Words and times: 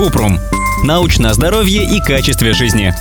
Купрум. 0.00 0.40
Научное 0.82 1.34
здоровье 1.34 1.84
и 1.84 2.00
качестве 2.00 2.54
жизни. 2.54 2.94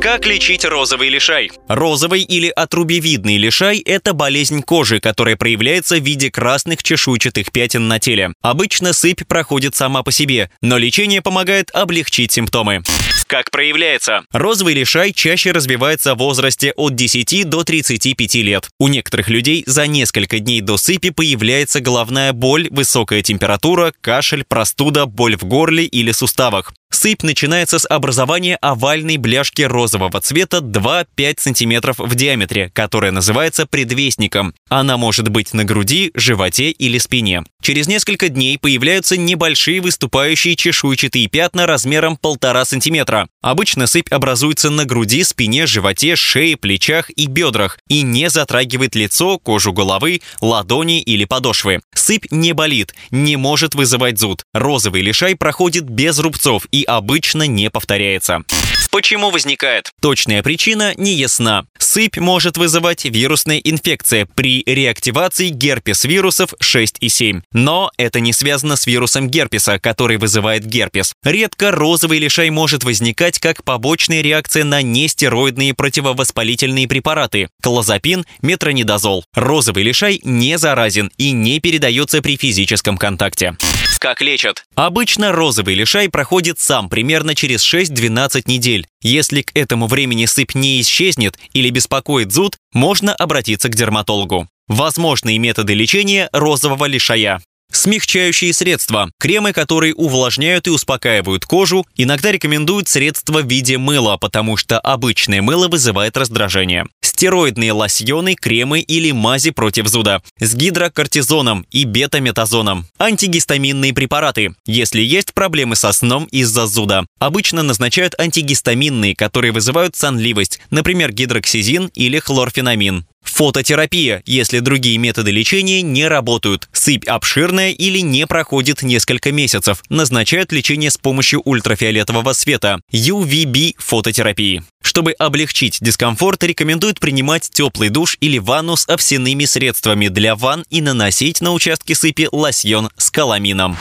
Как 0.00 0.24
лечить 0.24 0.64
розовый 0.64 1.08
лишай? 1.08 1.50
Розовый 1.66 2.22
или 2.22 2.48
отрубевидный 2.48 3.38
лишай– 3.38 3.78
это 3.84 4.12
болезнь 4.12 4.62
кожи, 4.62 5.00
которая 5.00 5.36
проявляется 5.36 5.96
в 5.96 6.04
виде 6.04 6.30
красных 6.30 6.84
чешуйчатых 6.84 7.50
пятен 7.50 7.88
на 7.88 7.98
теле. 7.98 8.34
Обычно 8.40 8.92
сыпь 8.92 9.26
проходит 9.26 9.74
сама 9.74 10.04
по 10.04 10.12
себе, 10.12 10.48
но 10.60 10.78
лечение 10.78 11.22
помогает 11.22 11.72
облегчить 11.74 12.30
симптомы. 12.30 12.84
Как 13.26 13.50
проявляется? 13.50 14.24
Розовый 14.32 14.74
лишай 14.74 15.12
чаще 15.12 15.52
развивается 15.52 16.14
в 16.14 16.18
возрасте 16.18 16.72
от 16.76 16.94
10 16.94 17.48
до 17.48 17.64
35 17.64 18.34
лет. 18.36 18.68
У 18.78 18.88
некоторых 18.88 19.28
людей 19.28 19.64
за 19.66 19.86
несколько 19.86 20.38
дней 20.38 20.60
до 20.60 20.76
сыпи 20.76 21.10
появляется 21.10 21.80
головная 21.80 22.32
боль, 22.32 22.68
высокая 22.70 23.22
температура, 23.22 23.92
кашель, 24.00 24.44
простуда, 24.44 25.06
боль 25.06 25.36
в 25.36 25.44
горле 25.44 25.84
или 25.84 26.12
суставах. 26.12 26.72
Сыпь 26.94 27.24
начинается 27.24 27.80
с 27.80 27.88
образования 27.88 28.56
овальной 28.62 29.16
бляшки 29.16 29.62
розового 29.62 30.20
цвета 30.20 30.58
2-5 30.58 31.40
см 31.40 31.92
в 31.98 32.14
диаметре, 32.14 32.70
которая 32.72 33.10
называется 33.10 33.66
предвестником. 33.66 34.54
Она 34.68 34.96
может 34.96 35.28
быть 35.28 35.52
на 35.54 35.64
груди, 35.64 36.12
животе 36.14 36.70
или 36.70 36.98
спине. 36.98 37.42
Через 37.60 37.88
несколько 37.88 38.28
дней 38.28 38.58
появляются 38.58 39.16
небольшие 39.16 39.80
выступающие 39.80 40.54
чешуйчатые 40.54 41.26
пятна 41.26 41.66
размером 41.66 42.16
1,5 42.22 42.64
см. 42.64 43.03
Обычно 43.42 43.86
сыпь 43.86 44.12
образуется 44.12 44.70
на 44.70 44.84
груди, 44.84 45.22
спине, 45.24 45.66
животе, 45.66 46.16
шее, 46.16 46.56
плечах 46.56 47.10
и 47.10 47.26
бедрах 47.26 47.78
и 47.88 48.02
не 48.02 48.30
затрагивает 48.30 48.94
лицо, 48.94 49.38
кожу 49.38 49.72
головы, 49.72 50.20
ладони 50.40 51.00
или 51.00 51.24
подошвы. 51.24 51.80
Сыпь 51.94 52.26
не 52.30 52.52
болит, 52.52 52.94
не 53.10 53.36
может 53.36 53.74
вызывать 53.74 54.18
зуд. 54.18 54.44
Розовый 54.54 55.02
лишай 55.02 55.36
проходит 55.36 55.84
без 55.84 56.18
рубцов 56.18 56.66
и 56.70 56.84
обычно 56.84 57.46
не 57.46 57.70
повторяется. 57.70 58.42
Почему 58.90 59.30
возникает? 59.30 59.90
Точная 60.00 60.40
причина 60.44 60.94
не 60.96 61.14
ясна. 61.14 61.66
Сыпь 61.78 62.16
может 62.16 62.56
вызывать 62.56 63.04
вирусная 63.04 63.58
инфекция 63.58 64.24
при 64.24 64.62
реактивации 64.64 65.48
герпес-вирусов 65.48 66.54
6 66.60 66.98
и 67.00 67.08
7. 67.08 67.42
Но 67.52 67.90
это 67.96 68.20
не 68.20 68.32
связано 68.32 68.76
с 68.76 68.86
вирусом 68.86 69.28
герпеса, 69.28 69.80
который 69.80 70.16
вызывает 70.16 70.64
герпес. 70.64 71.12
Редко 71.24 71.72
розовый 71.72 72.20
лишай 72.20 72.50
может 72.50 72.84
возникать 72.84 72.93
как 73.40 73.64
побочная 73.64 74.20
реакция 74.20 74.64
на 74.64 74.82
нестероидные 74.82 75.74
противовоспалительные 75.74 76.88
препараты– 76.88 77.48
клозапин, 77.62 78.24
метронидозол. 78.42 79.24
Розовый 79.34 79.82
лишай 79.82 80.20
не 80.24 80.58
заразен 80.58 81.10
и 81.18 81.32
не 81.32 81.60
передается 81.60 82.22
при 82.22 82.36
физическом 82.36 82.96
контакте. 82.96 83.56
Как 84.04 84.20
лечат? 84.20 84.66
Обычно 84.74 85.32
розовый 85.32 85.74
лишай 85.74 86.10
проходит 86.10 86.58
сам 86.58 86.90
примерно 86.90 87.34
через 87.34 87.64
6-12 87.64 88.42
недель. 88.44 88.86
Если 89.00 89.40
к 89.40 89.50
этому 89.54 89.86
времени 89.86 90.26
сыпь 90.26 90.54
не 90.54 90.78
исчезнет 90.82 91.38
или 91.54 91.70
беспокоит 91.70 92.30
зуд, 92.30 92.58
можно 92.74 93.14
обратиться 93.14 93.70
к 93.70 93.74
дерматологу. 93.74 94.46
Возможные 94.68 95.38
методы 95.38 95.72
лечения 95.72 96.28
розового 96.32 96.84
лишая. 96.84 97.40
Смягчающие 97.74 98.52
средства. 98.52 99.10
Кремы, 99.18 99.52
которые 99.52 99.94
увлажняют 99.94 100.68
и 100.68 100.70
успокаивают 100.70 101.44
кожу. 101.44 101.84
Иногда 101.96 102.30
рекомендуют 102.30 102.88
средства 102.88 103.42
в 103.42 103.50
виде 103.50 103.78
мыла, 103.78 104.16
потому 104.16 104.56
что 104.56 104.78
обычное 104.78 105.42
мыло 105.42 105.66
вызывает 105.66 106.16
раздражение. 106.16 106.86
Стероидные 107.02 107.72
лосьоны, 107.72 108.36
кремы 108.36 108.80
или 108.80 109.10
мази 109.10 109.50
против 109.50 109.88
зуда. 109.88 110.22
С 110.38 110.54
гидрокортизоном 110.54 111.66
и 111.72 111.84
бета-метазоном. 111.84 112.86
Антигистаминные 112.98 113.92
препараты, 113.92 114.54
если 114.66 115.02
есть 115.02 115.34
проблемы 115.34 115.74
со 115.74 115.92
сном 115.92 116.26
из-за 116.26 116.66
зуда. 116.66 117.06
Обычно 117.18 117.64
назначают 117.64 118.18
антигистаминные, 118.18 119.16
которые 119.16 119.50
вызывают 119.52 119.96
сонливость, 119.96 120.60
например, 120.70 121.12
гидроксизин 121.12 121.90
или 121.94 122.20
хлорфенамин. 122.20 123.04
Фототерапия, 123.24 124.22
если 124.26 124.60
другие 124.60 124.98
методы 124.98 125.32
лечения 125.32 125.82
не 125.82 126.06
работают. 126.06 126.68
Сыпь 126.72 127.08
обширная 127.08 127.72
или 127.72 127.98
не 127.98 128.26
проходит 128.26 128.82
несколько 128.82 129.32
месяцев. 129.32 129.82
Назначают 129.88 130.52
лечение 130.52 130.90
с 130.90 130.98
помощью 130.98 131.40
ультрафиолетового 131.40 132.32
света. 132.32 132.80
UVB 132.92 133.74
фототерапии. 133.78 134.62
Чтобы 134.84 135.12
облегчить 135.12 135.78
дискомфорт, 135.80 136.44
рекомендуют 136.44 137.00
принимать 137.00 137.48
теплый 137.50 137.88
душ 137.88 138.18
или 138.20 138.38
ванну 138.38 138.76
с 138.76 138.86
овсяными 138.86 139.46
средствами 139.46 140.08
для 140.08 140.36
ванн 140.36 140.64
и 140.68 140.82
наносить 140.82 141.40
на 141.40 141.52
участки 141.52 141.94
сыпи 141.94 142.28
лосьон 142.30 142.90
с 142.98 143.10
каламином. 143.10 143.78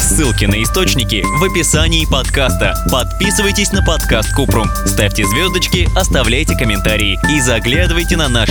Ссылки 0.00 0.46
на 0.46 0.60
источники 0.62 1.22
в 1.22 1.44
описании 1.44 2.04
подкаста. 2.04 2.74
Подписывайтесь 2.90 3.70
на 3.70 3.84
подкаст 3.84 4.34
Купрум, 4.34 4.68
ставьте 4.84 5.24
звездочки, 5.24 5.88
оставляйте 5.96 6.56
комментарии 6.56 7.18
и 7.30 7.40
заглядывайте 7.40 8.16
на 8.16 8.28
наш 8.28 8.50